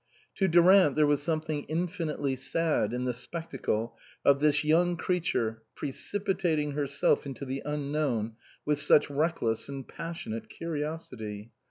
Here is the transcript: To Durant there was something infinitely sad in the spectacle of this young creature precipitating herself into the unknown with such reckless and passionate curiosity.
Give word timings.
To 0.37 0.47
Durant 0.47 0.95
there 0.95 1.05
was 1.05 1.21
something 1.21 1.61
infinitely 1.65 2.35
sad 2.35 2.91
in 2.91 3.05
the 3.05 3.13
spectacle 3.13 3.95
of 4.25 4.39
this 4.39 4.63
young 4.63 4.97
creature 4.97 5.61
precipitating 5.75 6.71
herself 6.71 7.27
into 7.27 7.45
the 7.45 7.61
unknown 7.65 8.33
with 8.65 8.79
such 8.79 9.11
reckless 9.11 9.69
and 9.69 9.87
passionate 9.87 10.49
curiosity. 10.49 11.51